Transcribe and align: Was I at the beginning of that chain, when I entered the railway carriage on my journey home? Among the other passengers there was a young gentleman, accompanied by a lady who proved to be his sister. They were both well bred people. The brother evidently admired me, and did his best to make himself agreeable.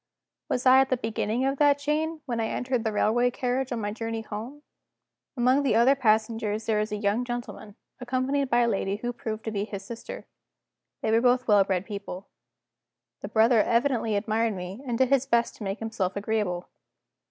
Was 0.49 0.65
I 0.65 0.79
at 0.81 0.89
the 0.89 0.97
beginning 0.97 1.45
of 1.45 1.59
that 1.59 1.77
chain, 1.77 2.21
when 2.25 2.39
I 2.39 2.47
entered 2.47 2.83
the 2.83 2.91
railway 2.91 3.29
carriage 3.29 3.71
on 3.71 3.79
my 3.81 3.91
journey 3.91 4.21
home? 4.21 4.63
Among 5.37 5.61
the 5.61 5.75
other 5.75 5.93
passengers 5.93 6.65
there 6.65 6.79
was 6.79 6.91
a 6.91 6.95
young 6.95 7.23
gentleman, 7.23 7.75
accompanied 7.99 8.49
by 8.49 8.61
a 8.61 8.67
lady 8.67 8.95
who 8.95 9.13
proved 9.13 9.43
to 9.43 9.51
be 9.51 9.63
his 9.63 9.85
sister. 9.85 10.25
They 11.03 11.11
were 11.11 11.21
both 11.21 11.47
well 11.47 11.63
bred 11.63 11.85
people. 11.85 12.27
The 13.21 13.27
brother 13.27 13.61
evidently 13.61 14.15
admired 14.15 14.55
me, 14.55 14.81
and 14.87 14.97
did 14.97 15.09
his 15.09 15.27
best 15.27 15.57
to 15.57 15.63
make 15.63 15.77
himself 15.77 16.15
agreeable. 16.15 16.67